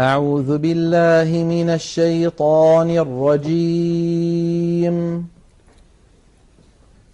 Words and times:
أعوذ 0.00 0.58
بالله 0.58 1.44
من 1.44 1.70
الشيطان 1.70 2.90
الرجيم. 2.90 4.94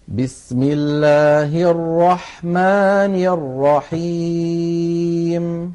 بسم 0.07 0.63
الله 0.63 1.71
الرحمن 1.71 3.25
الرحيم. 3.85 5.73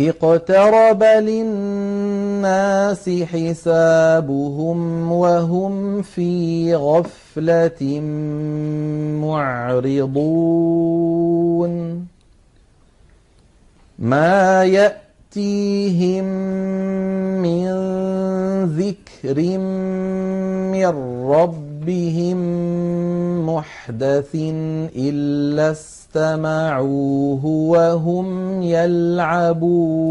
اقترب 0.00 1.02
للناس 1.02 3.10
حسابهم 3.10 5.12
وهم 5.12 6.02
في 6.02 6.74
غفلة 6.74 8.00
معرضون. 9.20 10.12
ما 14.02 14.64
يأتيهم 14.64 16.24
من 17.38 17.66
ذكر 18.64 19.58
من 20.74 20.86
ربهم 21.30 22.38
محدث 23.46 24.34
إلا 24.96 25.70
استمعوه 25.70 27.46
وهم 27.46 28.62
يلعبون 28.62 30.02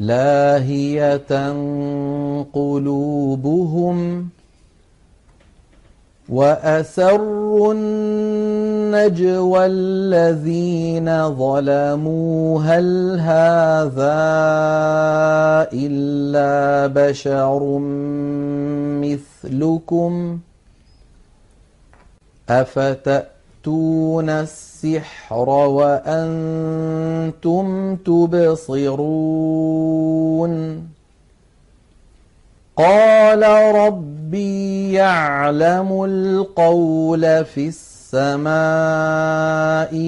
لاهية 0.00 1.52
قلوبهم 2.52 4.28
وأسروا 6.30 7.74
النجوى 7.74 9.66
الذين 9.66 11.28
ظلموا 11.34 12.62
هل 12.62 13.18
هذا 13.20 14.20
إلا 15.72 16.86
بشر 16.86 17.78
مثلكم 19.02 20.38
أفتأتون 22.50 24.30
السحر 24.30 25.48
وأنتم 25.48 26.36
تبصرون 27.96 29.30
قال 32.76 33.44
ربي 34.30 34.92
يعلم 34.92 36.04
القول 36.04 37.44
في 37.44 37.68
السماء 38.14 38.52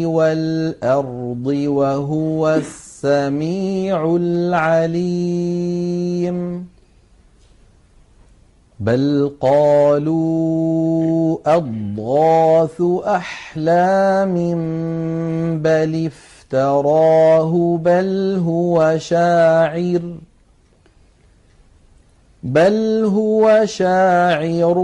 والأرض 0.05 1.47
وهو 1.47 2.55
السميع 2.55 4.17
العليم 4.21 5.43
بل 8.81 9.33
قالوا 9.41 11.39
أضغاث 11.47 12.83
أحلام 13.07 14.35
بل 15.63 16.11
افتراه 16.11 17.79
بل 17.83 18.41
هو 18.47 18.99
شاعر 18.99 20.03
بل 22.43 23.05
هو 23.15 23.63
شاعر 23.65 24.75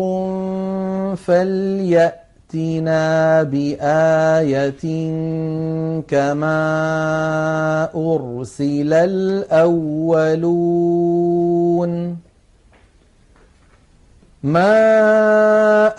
فليأتنا 1.26 3.02
بآية 3.42 4.84
كما 6.08 6.58
أرسل 7.94 8.92
الأولون 8.92 10.28
ما 14.42 14.74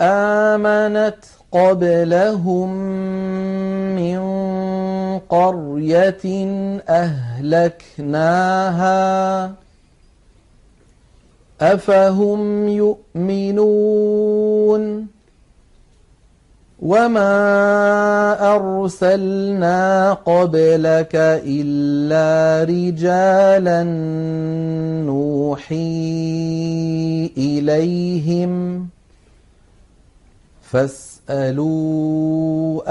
آمنت 0.00 1.24
قبلهم 1.52 2.70
من 3.96 4.20
قرية 5.18 6.24
أهلكناها 6.88 8.30
أفهم 11.60 12.68
يؤمنون 12.68 14.30
وما 16.82 17.36
أرسلنا 18.56 20.12
قبلك 20.12 21.12
إلا 21.44 22.64
رجالا 22.64 23.82
نوحي 25.04 25.76
إليهم 27.36 28.86
فاسألوا 30.70 31.70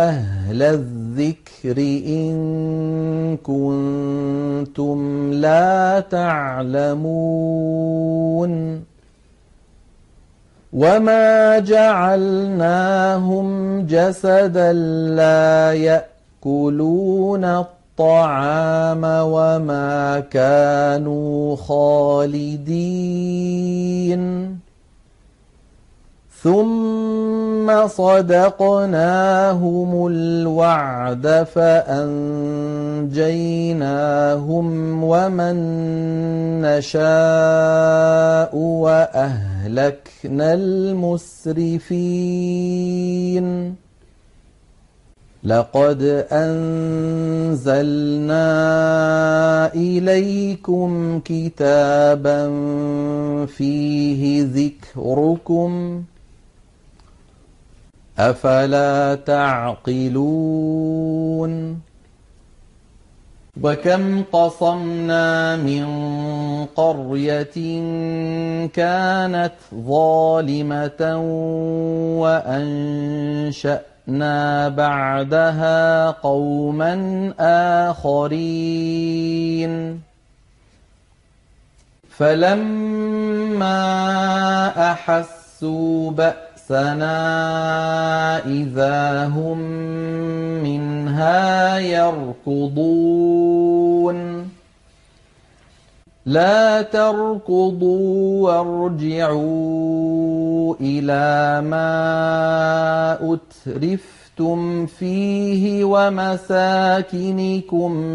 أهل 0.10 0.62
الذكر 0.62 1.78
إن 2.08 3.38
كنتم 3.38 5.32
لا 5.34 6.00
تعلمون 6.00 7.24
وما 10.74 11.60
جعلناهم 11.60 13.48
جسدا 13.86 14.74
لا 15.16 15.74
يأكلون 15.74 17.46
الطعام 17.46 19.02
وما 19.04 20.20
كانوا 20.20 21.56
خالدين 21.56 23.00
ثم 26.44 27.88
صدقناهم 27.88 29.28
الوعد 30.08 31.48
فأنجيناهم 31.56 32.24
ومن 35.04 35.56
نشاء 36.62 38.56
وأهلكنا 38.56 40.54
المسرفين 40.54 41.90
لقد 45.44 46.26
أنزلنا 46.32 47.74
إليكم 49.74 51.20
كتابا 51.26 52.50
فيه 53.46 54.44
ذكركم 54.44 56.04
أفلا 58.20 59.16
تعقلون؟ 59.16 60.10
وكم 63.62 64.24
قصمنا 64.32 65.56
من 65.56 65.86
قرية 66.66 67.58
كانت 68.68 69.54
ظالمة 69.76 71.18
وأنشأنا 74.08 74.70
بعدها 74.70 76.12
قوما 76.12 76.94
آخرين. 77.90 80.02
فلما 82.10 83.72
أحسوا 84.92 86.12
بأسنا 86.12 86.49
بأسنا 86.70 88.46
إذا 88.46 89.28
هم 89.28 89.58
منها 90.64 91.80
يركضون 92.48 93.30
لا 96.26 96.82
تركضوا 96.82 98.44
وارجعوا 98.52 99.96
إلى 100.82 101.62
ما 101.68 103.18
أترفتم 103.34 104.86
فيه 104.86 105.84
ومساكنكم 105.84 106.64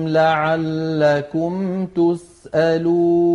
لعلكم 0.08 1.86
تسألون 1.86 3.34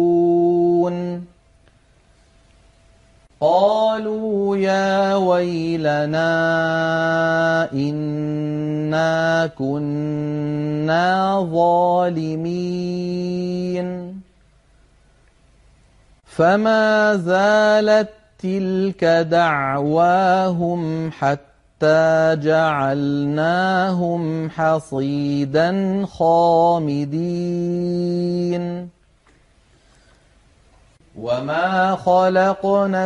قالوا 3.41 4.57
يا 4.57 5.15
ويلنا 5.15 6.29
إنا 7.73 9.49
كنا 9.57 11.47
ظالمين. 11.53 12.59
فما 16.25 17.15
زالت 17.15 18.09
تلك 18.39 19.03
دعواهم 19.03 21.11
حتى 21.11 22.35
جعلناهم 22.35 24.49
حصيدا 24.49 26.05
خامدين. 26.05 27.89
وما 31.19 31.95
خلقنا 31.95 33.05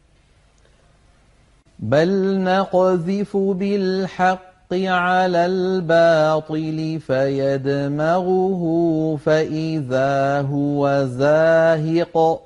بل 1.81 2.43
نقذف 2.43 3.37
بالحق 3.37 4.73
على 4.73 5.45
الباطل 5.45 6.99
فيدمغه 7.07 8.63
فإذا 9.25 10.41
هو 10.41 11.05
زاهق 11.05 12.41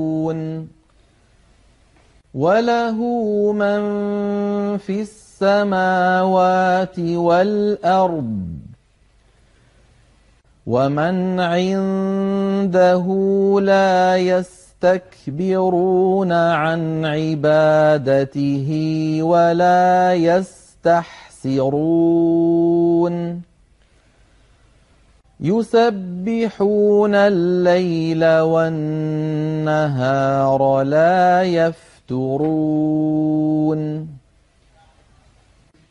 وله 2.34 2.98
من 3.52 3.82
في 4.78 5.02
السماوات 5.02 7.00
والأرض 7.00 8.73
ومن 10.66 11.40
عنده 11.40 13.06
لا 13.62 14.18
يستكبرون 14.18 14.72
عن 16.32 17.06
عبادته 17.06 18.70
ولا 19.22 20.14
يستحسرون 20.14 21.54
يسبحون 25.40 27.16
الليل 27.16 28.26
والنهار 28.40 29.82
لا 30.84 31.44
يفترون 31.44 32.84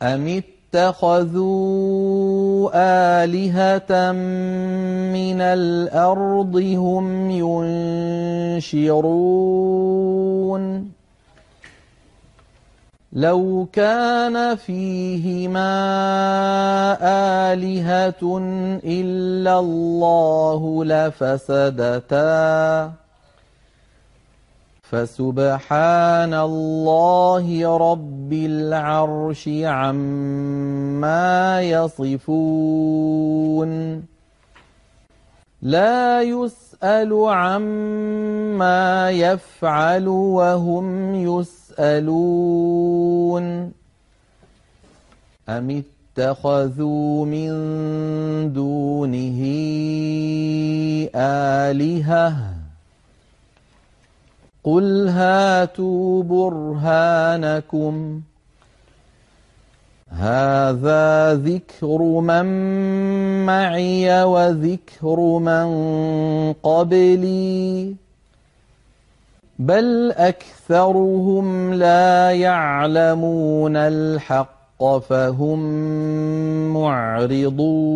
أم 0.02 0.42
اتخذوا 0.74 2.70
آلهة 2.74 4.12
من 5.12 5.40
الأرض 5.40 6.56
هم 6.56 7.30
ينشرون. 8.64 9.02
لو 13.12 13.66
كان 13.72 14.56
فيهما 14.56 15.74
آلهة 17.52 18.38
إلا 18.84 19.58
الله 19.58 20.84
لفسدتا. 20.84 22.22
فسبحان 24.92 26.34
الله 26.34 27.76
رب 27.76 28.32
العرش 28.32 29.48
عما 29.64 31.62
يصفون. 31.62 33.12
لا 35.62 36.22
يسأل 36.22 37.12
عما 37.26 39.10
يفعل 39.10 40.08
وهم 40.08 41.14
يسألون. 41.14 42.22
أم 45.48 45.82
اتخذوا 46.18 47.26
من 47.26 47.52
دونه 48.52 49.40
آلهةً؟ 51.16 52.51
قل 54.64 55.08
هاتوا 55.08 56.22
برهانكم 56.22 58.20
هذا 60.08 61.34
ذكر 61.34 62.02
من 62.02 62.46
معي 63.46 64.22
وذكر 64.22 65.20
من 65.38 65.66
قبلي 66.52 67.94
بل 69.58 70.12
اكثرهم 70.16 71.74
لا 71.74 72.30
يعلمون 72.30 73.76
الحق 73.76 74.98
فهم 74.98 75.58
معرضون 76.74 77.92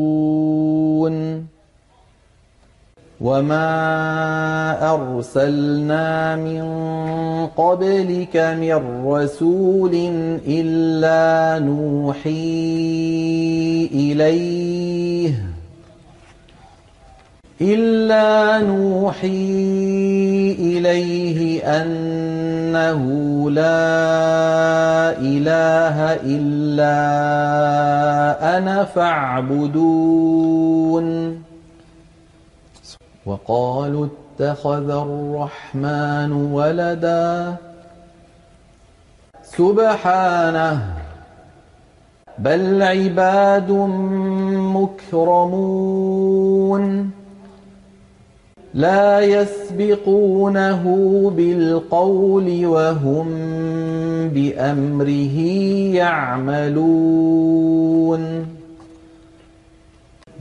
وما 3.20 4.92
أرسلنا 4.94 6.36
من 6.36 6.66
قبلك 7.56 8.36
من 8.36 9.06
رسول 9.06 9.94
إلا 10.48 11.58
نوحي 11.64 12.30
إليه 13.92 15.32
إلا 17.60 18.60
نوحي 18.60 19.26
إليه 20.58 21.62
أنه 21.64 23.00
لا 23.50 25.16
إله 25.18 26.14
إلا 26.14 26.96
أنا 28.58 28.84
فاعبدون 28.84 30.16
وقالوا 33.26 34.06
اتخذ 34.06 34.90
الرحمن 34.90 36.32
ولدا. 36.32 37.56
سبحانه 39.42 40.94
بل 42.38 42.82
عباد 42.82 43.70
مكرمون. 44.76 47.10
لا 48.74 49.20
يسبقونه 49.20 50.82
بالقول 51.36 52.66
وهم 52.66 53.28
بأمره 54.28 55.38
يعملون. 55.94 56.86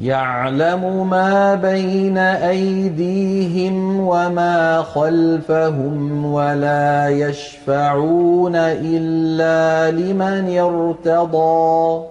يعلم 0.01 1.09
ما 1.09 1.55
بين 1.55 2.17
أيديهم 2.17 3.99
وما 3.99 4.81
خلفهم 4.81 6.25
ولا 6.25 7.09
يشفعون 7.09 8.55
إلا 8.55 9.91
لمن 9.91 10.57
ارتضى 10.57 12.05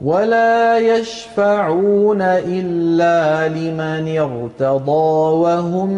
ولا 0.00 0.78
يشفعون 0.78 2.22
إلا 2.22 3.48
لمن 3.48 4.18
ارتضى 4.18 5.34
وهم 5.34 5.90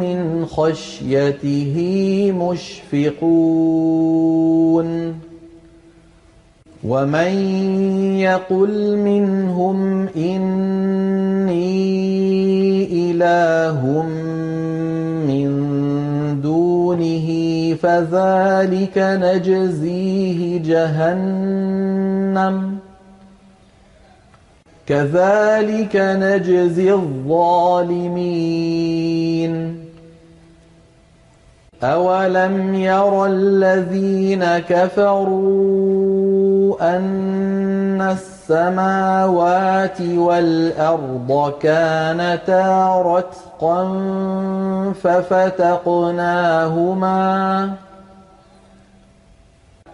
من 0.00 0.46
خشيته 0.46 1.76
مشفقون 2.36 4.08
ومن 6.84 7.32
يقل 8.18 8.96
منهم 8.96 10.08
إني 10.16 11.58
إله 13.10 14.02
من 15.26 15.48
دونه 16.40 17.28
فذلك 17.74 18.98
نجزيه 18.98 20.58
جهنم 20.62 21.98
كذلك 24.86 25.96
نجزي 25.96 26.92
الظالمين 26.92 28.58
أَوَلَمْ 31.84 32.74
يَرَ 32.74 33.26
الَّذِينَ 33.26 34.44
كَفَرُوا 34.58 35.36
أَنَّ 36.96 38.02
السَّمَاوَاتِ 38.02 40.00
وَالْأَرْضَ 40.00 41.54
كَانَتَا 41.62 43.02
رَتْقًا 43.06 43.82
فَفَتَقْنَاهُمَا 45.02 46.10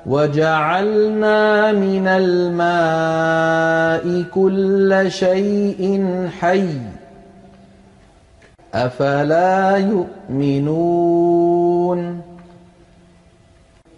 وَجَعَلْنَا 0.07 1.73
مِنَ 1.73 2.07
الْمَاءِ 2.09 4.05
كُلَّ 4.35 5.05
شَيْءٍ 5.09 6.07
حَيٍّ 6.41 6.69
ۖ 6.69 6.69
أَفَلَا 8.75 9.77
يُؤْمِنُونَ 9.77 11.44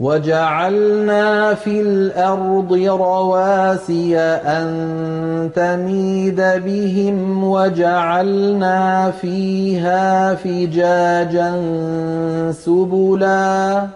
وَجَعَلْنَا 0.01 1.55
فِي 1.55 1.81
الْأَرْضِ 1.81 2.73
رَوَاسِيَ 2.73 4.19
أَن 4.19 5.51
تَمِيدَ 5.55 6.37
بِهِمْ 6.37 7.45
وَجَعَلْنَا 7.45 9.11
فِيهَا 9.11 10.35
فِجَاجًا 10.35 11.63
سُبُلًا. 12.53 13.87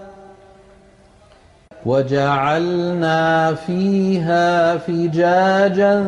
وَجَعَلْنَا 1.86 3.54
فِيهَا 3.54 4.76
فِجَاجًا 4.76 6.04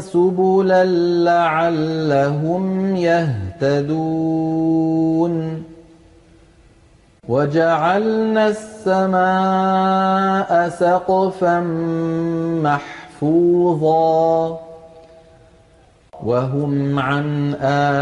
سُبُلًا 0.00 0.84
لَّعَلَّهُمْ 1.24 2.96
يَهْتَدُونَ. 2.96 5.71
وَجَعَلْنَا 7.28 8.48
السَّمَاءَ 8.48 10.68
سَقْفًا 10.68 11.60
مَّحْفُوظًا 12.66 14.58
وَهُمْ 16.24 16.98
عَنْ 16.98 17.54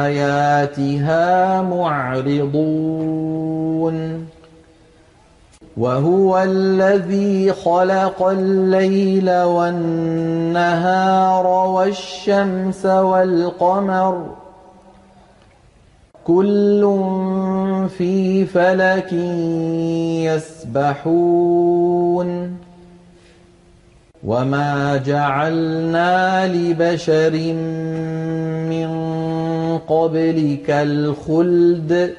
آيَاتِهَا 0.06 1.62
مُعْرِضُونَ 1.62 3.06
وَهُوَ 5.76 6.42
الَّذِي 6.42 7.52
خَلَقَ 7.52 8.22
اللَّيْلَ 8.22 9.42
وَالنَّهَارَ 9.42 11.46
وَالشَّمْسَ 11.46 12.86
وَالْقَمَرَ 12.86 14.24
ۖ 14.36 14.39
كُلٌّ 16.26 16.80
فِي 17.98 18.44
فَلَكٍ 18.44 19.12
يَسْبَحُونَ. 20.24 22.56
وَمَا 24.24 24.96
جَعَلْنَا 24.96 26.46
لِبَشَرٍ 26.46 27.52
مِّن 28.70 28.88
قَبْلِكَ 29.78 30.70
الْخُلْدَ 30.70 32.14
ۖ. 32.14 32.16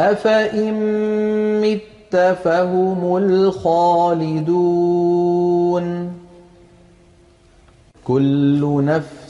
أَفَإِن 0.00 0.74
مِّتَّ 1.60 2.36
فَهُمُ 2.44 3.16
الْخَالِدُونَ. 3.16 6.12
كُلُّ 8.04 8.84
نَفْسٍ 8.84 9.29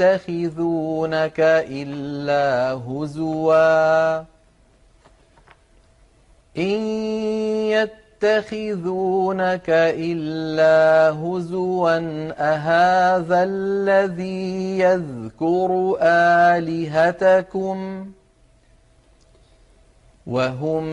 يَتَّخِذُونَكَ 0.00 1.40
إِلَّا 1.70 2.72
هُزُوًا. 2.72 4.18
إِن 6.56 6.80
يَتَّخِذُونَكَ 8.22 9.70
إِلَّا 9.70 11.10
هُزُوًا 11.10 11.98
أَهَٰذَا 12.38 13.44
الَّذِي 13.44 14.78
يَذْكُرُ 14.78 15.96
آلِهَتَكُمْ 16.02 18.04
ۚ؟ 18.04 18.06
وَهُم 20.26 20.84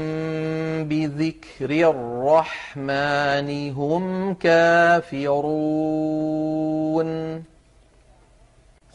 بِذِكْرِ 0.83 1.89
الرَّحْمَٰنِ 1.89 3.71
هُمْ 3.71 4.33
كَافِرُونَ. 4.33 5.47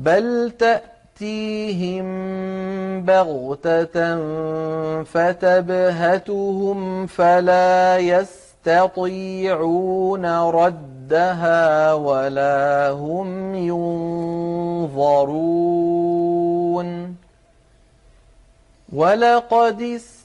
بَلْ 0.00 0.52
تَأْتِيهِم 0.58 2.06
بَغْتَةً 3.04 4.16
فَتَبْهَتُهُمْ 5.04 6.78
فَلَا 7.06 7.98
يَسْتَطِيعُونَ 7.98 9.06
رَدَّهَا 10.50 11.92
وَلَا 11.92 12.90
هُمْ 12.90 13.54
يُنظَرُونَ 13.54 15.20
وَلَقَدِ 18.92 20.00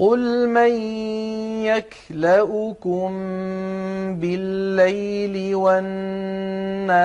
قُلْ 0.00 0.48
مَن 0.48 0.72
يَكْلَؤُكُم 1.68 3.10
بِاللَّيْلِ 4.16 5.54
وَالنَّهَارِ 5.54 6.96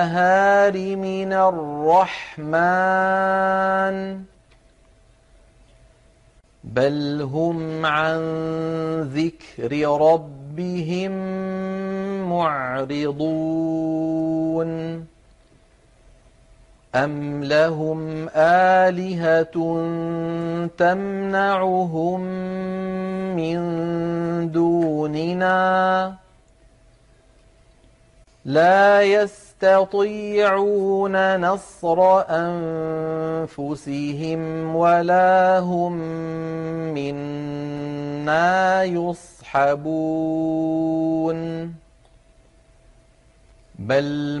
مِنَ 0.96 1.32
الرَّحْمَٰنِ 1.32 2.56
ۗ 4.16 4.20
بَلْ 6.64 7.22
هُمْ 7.32 7.86
عَن 7.86 8.20
ذِكْرِ 9.12 9.88
رَبِّهِم 10.00 11.12
مُّعْرِضُونَ 12.32 13.26
أَمْ 16.96 17.44
لَهُمْ 17.44 18.28
آلِهَةٌ 18.36 19.56
تَمْنَعُهُم 20.78 22.20
مِّن 23.36 23.58
دُونِنَا 24.52 26.08
ۚ 26.10 26.12
لَا 28.44 29.02
يَسْتَطِيعُونَ 29.02 30.36
نَصْرَ 31.40 32.24
أَنفُسِهِمْ 33.50 34.40
وَلَا 34.76 35.58
هُم 35.58 35.92
مِّنَّا 36.94 38.82
يُصْحَبُونَ 38.84 39.96
بَلْ 43.78 44.40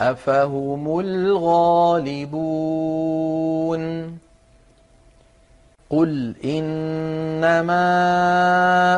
أَفَهُمُ 0.00 1.00
الْغَالِبُونَ؟ 1.00 2.44
قُلْ 5.90 6.34
إِنَّمَا 6.44 7.86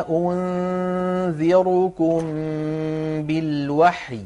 أُنذِرُكُم 0.09 2.19
بِالْوَحْيِ 3.23 4.17
ۚ 4.17 4.21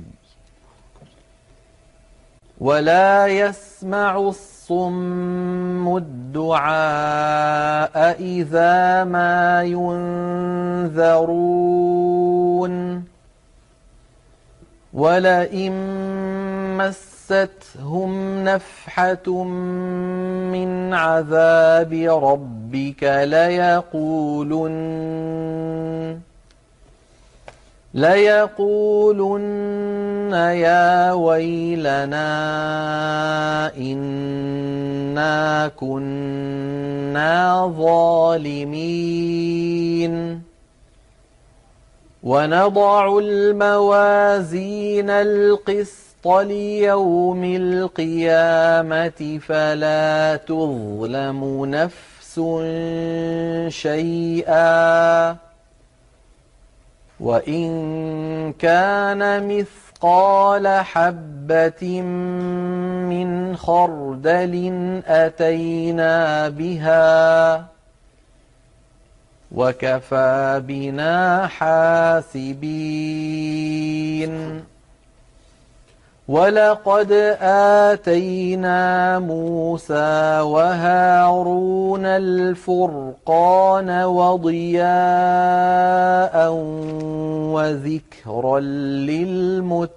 وَلَا 2.62 3.28
يَسْمَعُ 3.28 4.18
الصُّمُّ 4.18 5.98
الدُّعَاءَ 5.98 7.96
إِذَا 8.22 9.04
مَا 9.04 9.64
يُنذَرُونَ 9.64 11.32
وَلَئِن 14.94 15.72
مَّسَّتْهُمْ 16.78 18.44
نَفْحَةٌ 18.44 19.44
مِّنْ 20.54 20.94
عَذَابِ 20.94 21.94
رَبِّكَ 21.94 23.04
لَيَقُولُنَّ 27.94 30.34
يَا 30.34 31.14
وَيْلَنَا 31.14 32.28
إِنَّا 33.78 35.68
كُنَّا 35.68 37.68
ظَالِمِينَ. 37.78 40.42
وَنَضَعُ 42.24 43.18
الْمَوَازِينَ 43.18 45.10
الْقِسْطَ 45.10 46.11
لِيَوْمِ 46.28 47.44
الْقِيَامَةِ 47.44 49.40
فَلَا 49.48 50.36
تُظْلَمُ 50.36 51.66
نَفْسٌ 51.66 52.40
شَيْئًا 53.68 55.34
ۖ 55.34 55.38
وَإِن 57.20 58.54
كَانَ 58.54 59.48
مِثْقَالَ 59.48 60.68
حَبَّةٍ 60.68 62.02
مِّنْ 63.12 63.56
خَرْدَلٍ 63.56 64.56
أَتَيْنَا 65.08 66.50
بِهَا 66.50 67.58
ۗ 67.58 67.62
وَكَفَىٰ 69.52 70.60
بِنَا 70.68 71.48
حَاسِبِينَ 71.48 72.72
وَلَقَدْ 76.32 77.12
آتَيْنَا 77.92 79.20
مُوسَىٰ 79.20 80.40
وَهَارُونَ 80.40 82.06
الْفُرْقَانَ 82.06 83.90
وَضِيَاءً 84.04 84.86
وَذِكْرًا 87.56 88.60
لِّلْمُتَّقِينَ 89.12 89.92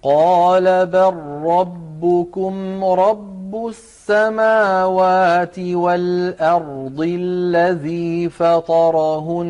قال 0.08 0.86
بل 0.86 1.14
ربكم 1.44 2.84
رب 2.84 3.66
السماوات 3.68 5.58
والأرض 5.58 7.00
الذي 7.00 8.28
فطرهن 8.28 9.48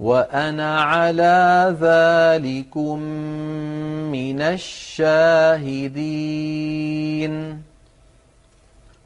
وأنا 0.00 0.80
على 0.80 1.76
ذلكم 1.80 2.98
من 4.12 4.40
الشاهدين 4.40 5.88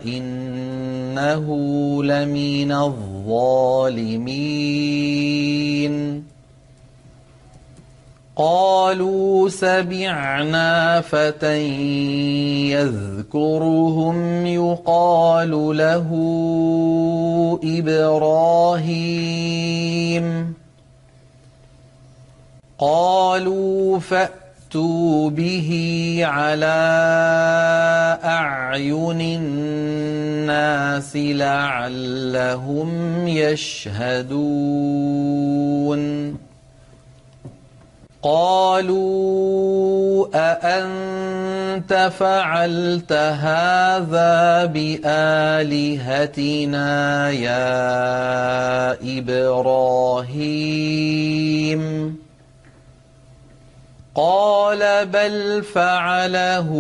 إنه 0.05 1.47
لمن 2.05 2.73
الظالمين. 2.73 4.33
قالوا 8.37 9.49
سمعنا 9.49 11.01
فتى 11.01 11.69
يذكرهم 12.73 14.47
يقال 14.47 15.51
له 15.77 16.09
إبراهيم. 17.65 19.03
قالوا 22.83 23.99
فأتوا 23.99 25.31
به 25.31 25.71
على 26.23 26.83
أعين 28.25 29.21
الناس 29.21 31.17
لعلهم 31.17 32.91
يشهدون. 33.29 34.33
قالوا 38.23 40.27
أأنت 40.35 42.11
فعلت 42.19 43.13
هذا 43.13 44.65
بآلهتنا 44.65 46.21
يا 47.31 48.93
إبراهيم؟ 49.19 50.23
قال 54.15 55.07
بل 55.07 55.63
فعله 55.63 56.71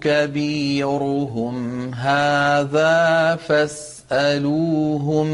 كبيرهم 0.00 1.54
هذا 1.94 3.36
فاسألوهم 3.48 5.30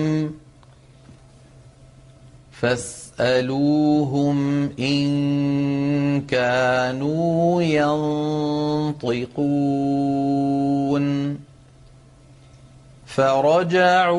فاسألوهم 2.53 4.37
إن 4.79 6.21
كانوا 6.21 7.63
ينطقون 7.63 9.07
فرجعوا 13.17 14.17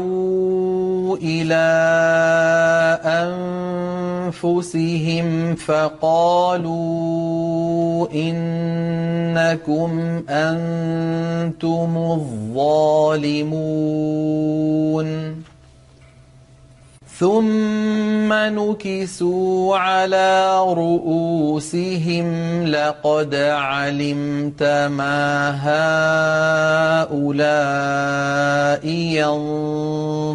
إلى 1.18 1.68
أنفسهم 4.34 5.56
فقالوا 5.56 6.78
إنكم 8.14 9.92
أنتم 10.30 11.98
الظالمون 11.98 13.48
ثم 17.20 18.34
نكسوا 18.34 19.78
على 19.78 20.60
رؤوسهم 20.74 22.28
لقد 22.68 23.36
علمت 23.36 24.64
ما 24.64 25.52
هؤلاء 27.08 28.88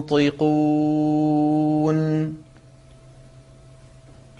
ينطقون 0.02 2.41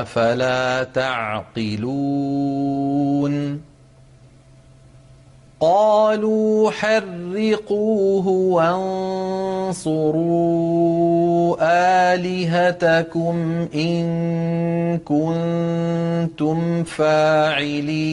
أفلا 0.00 0.84
تعقلون؟ 0.84 1.92
قالوا 5.60 6.70
حرقوه 6.70 8.28
وانصروا 9.72 11.56
آلهتكم 12.14 13.66
إن 13.74 14.98
كنتم 14.98 16.84
فاعلين. 16.84 18.12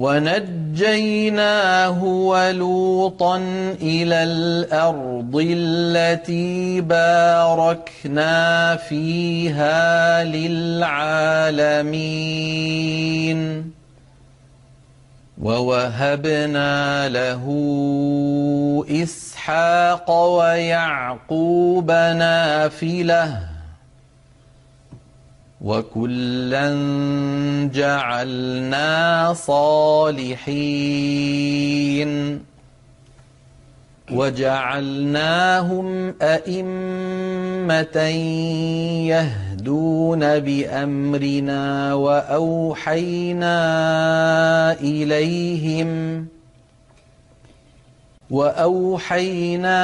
ونجيناه 0.00 2.04
ولوطا 2.04 3.36
إلى 3.82 4.22
الأرض 4.22 5.46
التي 5.50 6.80
باركنا 6.80 8.76
فيها 8.76 10.24
للعالمين. 10.24 10.90
ووهبنا 15.42 17.08
له 17.08 17.44
إسحاق 18.90 20.10
ويعقوب 20.10 21.90
نافلة 21.90 23.49
وكلا 25.60 26.68
جعلنا 27.72 29.32
صالحين 29.34 30.90
وجعلناهم 34.12 36.14
أئمة 36.22 37.96
يهدون 39.06 40.38
بأمرنا 40.38 41.94
وأوحينا 41.94 43.52
إليهم 44.80 46.26
وأوحينا 48.30 49.82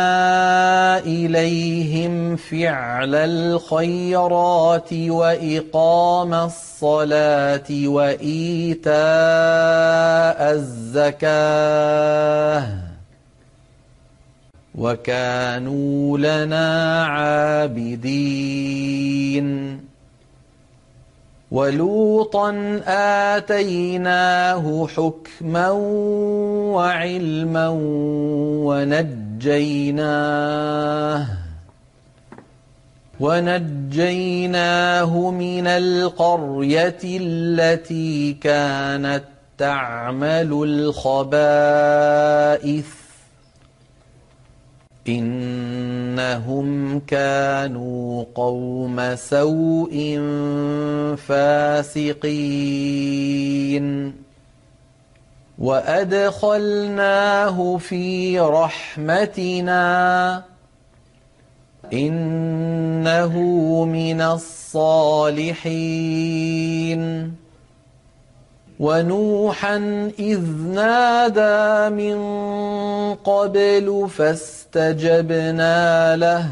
إليهم 0.99 2.37
فعل 2.37 3.15
الخيرات 3.15 4.93
وإقام 4.93 6.35
الصلاة 6.35 7.71
وإيتاء 7.71 8.93
الزكاة 10.53 11.67
وكانوا 14.75 16.19
لنا 16.19 17.05
عابدين. 17.07 18.27
ولوطا 21.57 22.81
آتيناه 23.37 24.87
حكما 24.87 25.71
وعلما 26.77 27.69
ونجيناه 29.47 31.27
ونجيناه 33.21 35.31
من 35.31 35.67
القرية 35.67 36.99
التي 37.05 38.33
كانت 38.33 39.25
تعمل 39.59 40.53
الخبائث 40.53 41.47
إنهم 45.09 47.01
كانوا 47.01 48.25
قوم 48.35 49.17
سوء 49.17 50.21
فاسقين. 51.17 52.57
وأدخلناه 55.59 57.77
في 57.77 58.41
رحمتنا. 58.41 60.43
إنه 61.93 63.39
من 63.85 64.21
الصالحين. 64.21 65.37
ونوحا 68.81 69.77
إذ 70.19 70.41
نادى 70.75 71.95
من 71.95 72.17
قبل 73.15 74.09
فاستجبنا 74.17 76.17
له 76.17 76.49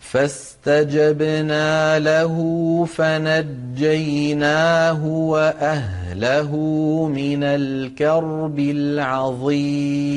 فاستجبنا 0.00 1.98
له 1.98 2.34
فنجيناه 2.96 5.06
وأهله 5.06 6.56
من 7.14 7.42
الكرب 7.42 8.58
العظيم. 8.58 10.14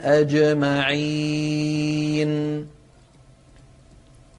أجمعين. 0.02 1.16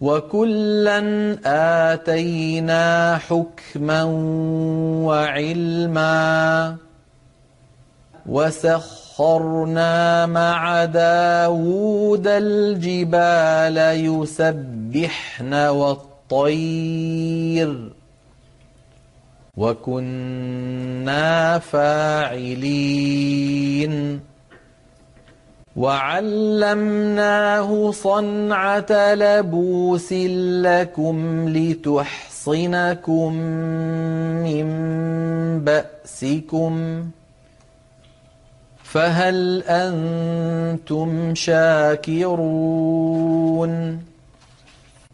وكلا 0.00 0.98
آتينا 1.92 3.18
حكما 3.18 4.04
وعلما 5.04 6.76
وسخرنا 8.26 10.26
مع 10.26 10.84
داود 10.84 12.26
الجبال 12.26 13.76
يسبحن 14.06 15.54
والطير 15.54 17.12
وكنا 19.56 21.58
فاعلين 21.58 23.06
وعلمناه 25.76 27.70
صنعة 27.90 29.14
لبوس 29.14 30.12
لكم 30.12 31.48
لتحصنكم 31.48 33.32
من 34.42 34.66
بأسكم. 35.64 37.04
فهل 38.84 39.62
أنتم 39.62 41.34
شاكرون؟ 41.34 42.16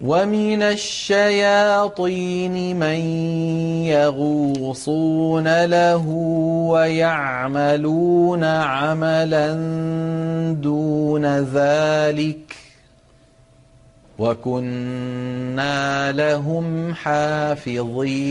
ومن 0.00 0.62
الشياطين 0.62 2.56
من 2.76 3.00
يغوصون 3.88 5.64
له 5.64 6.06
ويعملون 6.68 8.44
عملا 8.44 9.52
دون 10.52 11.26
ذلك 11.26 12.56
وكنا 14.18 16.12
لهم 16.12 16.94
حافظين 16.94 18.26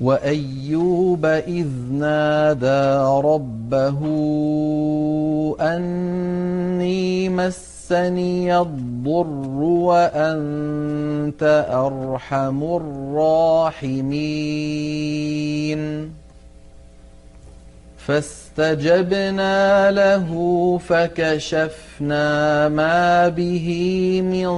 وايوب 0.00 1.26
اذ 1.26 1.68
نادى 1.90 2.98
ربه 3.28 4.00
اني 5.60 7.28
مس 7.28 7.75
مسني 7.90 8.58
الضر 8.58 9.62
وأنت 9.62 11.42
أرحم 11.70 12.62
الراحمين 12.62 14.10
فاستجبنا 17.98 19.90
له 19.90 20.30
فكشفنا 20.88 22.68
ما 22.68 23.28
به 23.28 23.68
من 24.22 24.48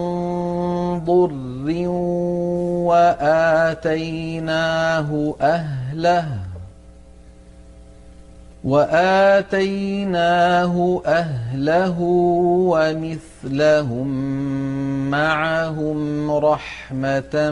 ضر 1.05 1.89
وآتيناه 3.79 4.55
أهله 5.41 6.48
وآتيناه 8.69 10.77
أهله 11.07 11.97
ومثلهم 12.69 14.09
معهم 15.11 16.31
رحمة 16.31 17.51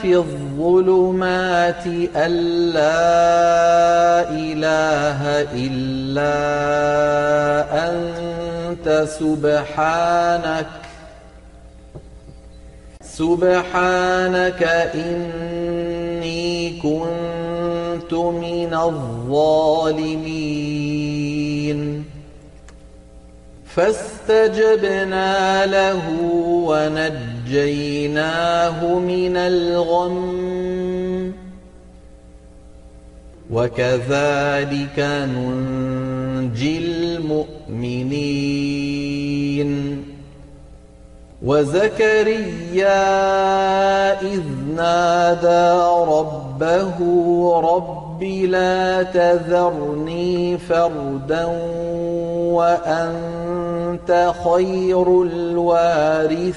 فِي 0.00 0.16
الظُّلُمَاتِ 0.16 1.86
أَن 2.16 2.32
لَّا 2.72 4.30
إِلَٰهَ 4.30 5.20
إِلَّا 5.52 6.36
أَنتَ 7.88 8.86
سُبْحَانَكَ 9.08 10.85
إِنِّي 14.94 16.70
كُنتُ 16.82 18.14
مِنَ 18.14 18.74
الظَّالِمِينَ 18.74 20.26
فَاسْتَجَبْنَا 23.64 25.66
لَهُ 25.66 26.02
وَنَجَّيْنَاهُ 26.68 28.78
مِنَ 28.98 29.36
الْغَمِّ 29.36 31.32
ۚ 31.32 31.34
وَكَذَٰلِكَ 33.50 34.98
نُنجِي 34.98 36.78
الْمُؤْمِنِينَ 36.78 37.56
وَزَكَرِيَّا 41.42 43.00
إِذْ 44.20 44.40
نَادَىٰ 44.76 45.76
رَبَّهُ 46.08 46.98
رَبِّ 47.60 48.22
لَا 48.22 49.02
تَذَرْنِي 49.02 50.58
فَرْدًا 50.58 51.44
وَأَنتَ 52.56 54.32
خَيْرُ 54.44 55.22
الْوَارِثِينَ. 55.22 56.56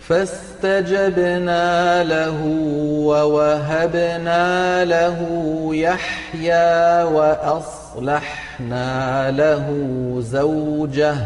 فَاسْتَجَبْنَا 0.00 1.64
لَهُ 2.04 2.38
وَوَهَبْنَا 3.06 4.84
لَهُ 4.84 5.18
يَحْيَىٰ 5.74 7.04
وَأَصْلَحْنَا 7.96 9.30
لَهُ 9.30 9.66
زَوْجَهُ 10.20 11.14
ۚ. 11.14 11.18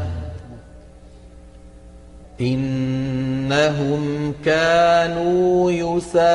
إِنَّهُمْ 2.40 4.34
كَانُوا 4.44 5.70
يُسَارِعُونَ 5.70 6.32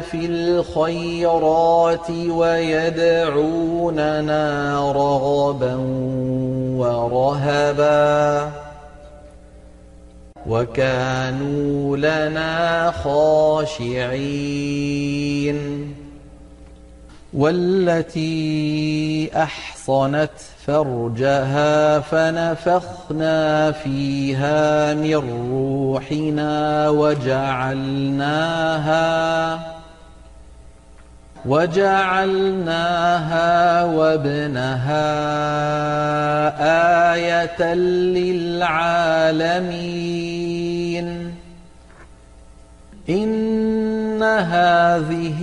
فِي 0.00 0.26
الْخَيْرَاتِ 0.26 2.10
وَيَدْعُونَنَا 2.10 3.32
رَغَبًا 4.92 5.74
وَرَهَبًا 6.76 8.44
ۖ. 8.48 8.52
وَكَانُوا 10.46 11.96
لَنَا 11.96 12.90
خَاشِعِينَ. 12.90 13.98
وَالَّتِي 17.34 19.30
أَحْصَنَتْ 19.36 20.30
فَرْجَهَا 20.66 22.00
فَنَفَخْنَا 22.00 23.72
فِيهَا 23.72 24.94
مِن 24.94 25.50
رُّوحِنَا 25.52 26.88
وَجَعَلْنَاهَا 31.46 33.84
وَابْنَهَا 33.84 35.08
آيَةً 37.14 37.74
لِّلْعَالَمِينَ. 37.74 38.68
إِنَّ 43.08 44.22
هَٰذِهِ 44.22 45.42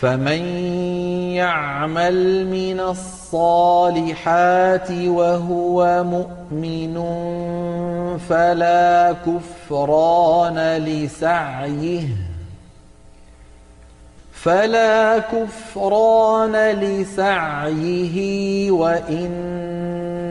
فَمَن 0.00 0.42
يَعْمَلْ 1.36 2.46
مِنَ 2.46 2.80
الصَّالِحَاتِ 2.80 4.10
وَهُوَ 4.90 6.04
مُؤْمِنٌ 6.04 6.94
فَلَا 14.32 15.20
كُفْرَانَ 15.20 16.56
لِسَعْيِهِ 16.56 18.16
وَإِنَّا 18.70 20.24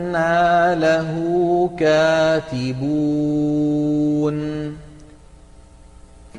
لَهُ 0.74 1.10
كَاتِبُونَ 1.78 2.80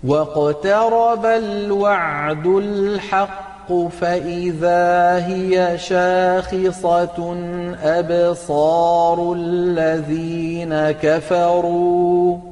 وَاقْتَرَبَ 0.04 1.26
الْوَعْدُ 1.26 2.46
الْحَقُّ 2.46 3.72
فَإِذَا 4.00 5.16
هِيَ 5.26 5.78
شَاخِصَةٌ 5.78 7.36
أَبْصَارُ 7.82 9.32
الَّذِينَ 9.32 10.90
كَفَرُوا. 10.90 12.51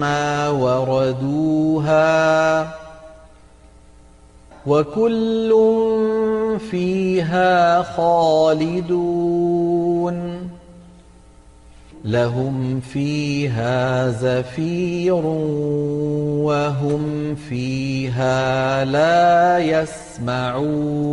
ما 0.00 0.48
وردوها 0.48 2.00
وكل 4.66 5.54
فيها 6.70 7.82
خالدون 7.82 9.30
لهم 12.04 12.80
فيها 12.80 14.08
زفير 14.10 15.24
وهم 16.44 17.34
فيها 17.34 18.84
لا 18.84 19.58
يسمعون 19.58 21.10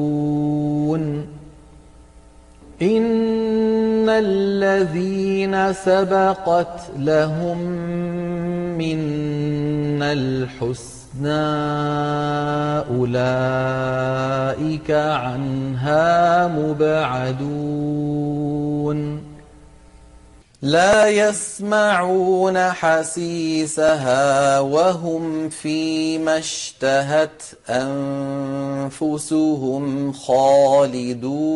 إن 2.81 4.09
الذين 4.09 5.73
سبقت 5.73 6.81
لهم 6.97 7.57
منا 8.77 10.13
الحسنى 10.13 10.97
أولئك 12.97 14.91
عنها 14.91 16.47
مبعدون 16.47 17.97
لا 20.61 21.07
يسمعون 21.07 22.57
حسيسها 22.71 24.59
وهم 24.59 25.49
فيما 25.49 26.37
اشتهت 26.37 27.43
انفسهم 28.89 30.13
خالدون 30.13 31.47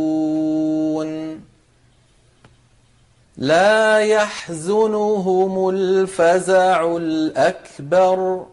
لا 3.37 3.99
يحزنهم 3.99 5.69
الفزع 5.69 6.97
الأكبر 6.97 8.45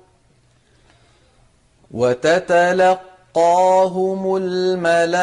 وتتلقى 1.90 3.08
وَتَلَقَّاهُمُ 3.38 4.36
الْمَلَائِكَةُ 4.36 5.14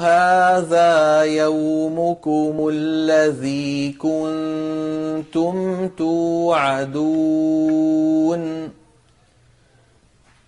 هَٰذَا 0.00 1.22
يَوْمُكُمُ 1.22 2.68
الَّذِي 2.72 3.92
كُنتُمْ 3.92 5.88
تُوعَدُونَ 5.88 7.06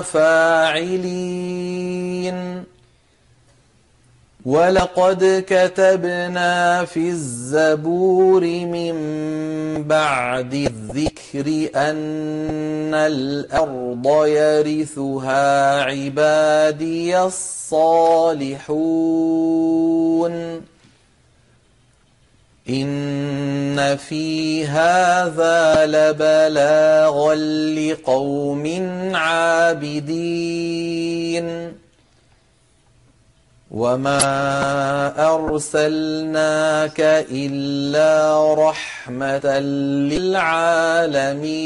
فاعلين. 0.00 1.42
ولقد 4.44 5.44
كتبنا 5.48 6.84
في 6.84 7.08
الزبور 7.08 8.44
من 8.46 8.94
بعد 9.82 10.54
الذكر 10.54 11.70
أن 11.76 12.94
الأرض 12.94 14.26
يرثها 14.26 15.82
عبادي 15.82 17.18
الصالحون. 17.18 18.22
إن 22.68 23.96
في 23.96 24.66
هذا 24.66 25.86
لبلاغا 25.86 27.34
لقوم 27.74 28.66
عابدين 29.14 30.52
وما 33.70 35.34
أرسلناك 35.34 37.00
إلا 37.30 38.54
رحمة 38.54 39.58
للعالمين 40.12 41.62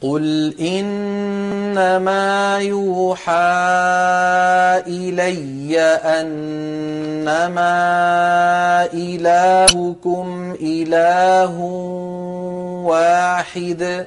قل 0.00 0.54
إنما 0.60 2.28
يوحى 2.58 3.32
إلي 4.86 5.80
أنما 6.04 7.68
إلهكم 8.94 10.56
إله 10.60 11.58
واحد 12.86 14.06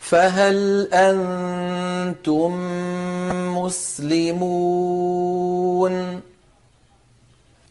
فهل 0.00 0.88
أنتم 0.92 2.52
مسلمون 3.58 5.08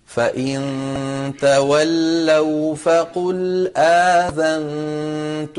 فإن 0.07 1.33
تولوا 1.41 2.75
فقل 2.75 3.71
آذنتكم 3.77 5.57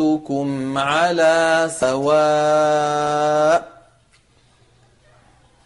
على 0.78 1.70
سواء 1.80 3.68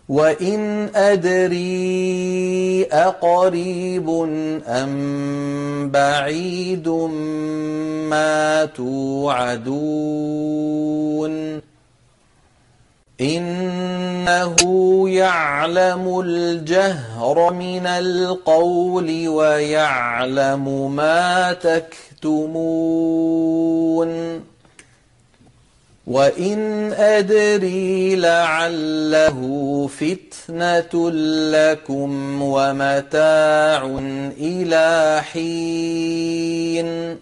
وإن 0.09 0.91
أدري 0.95 2.85
أقريب 2.93 4.11
أم 4.67 5.91
بعيد 5.91 6.89
ما 8.09 8.65
توعدون 8.65 10.13
إنه 13.23 14.57
يعلم 15.11 16.21
الجهر 16.27 17.53
من 17.53 17.87
القول 17.87 19.29
ويعلم 19.29 20.97
ما 20.97 21.53
تكتمون. 21.53 22.53
وإن 26.07 26.93
أدري 26.93 28.17
لعله 28.17 29.39
فتنة 29.99 31.11
لكم 31.51 32.43
ومتاع 32.43 33.99
إلى 34.39 35.23
حين. 35.33 37.19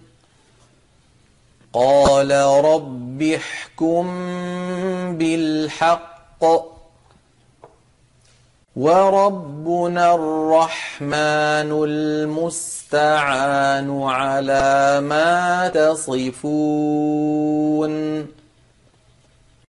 قال 1.73 2.31
رب 2.65 3.10
احكم 3.23 4.07
بالحق 5.19 6.45
وربنا 8.77 10.15
الرحمن 10.15 11.71
المستعان 11.85 13.23
على 14.03 15.01
ما 15.01 15.69
تصفون 15.69 17.21